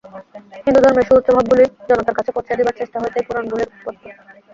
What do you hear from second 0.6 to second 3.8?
হিন্দুধর্মের সু-উচ্চ ভাবগুলি জনতার কাছে পৌঁছিয়া দিবার চেষ্টা হইতেই পুরাণগুলির